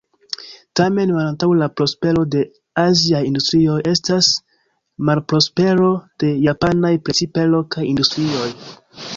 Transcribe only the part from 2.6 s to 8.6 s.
aziaj industrioj estas malprospero de japanaj, precipe lokaj industrioj.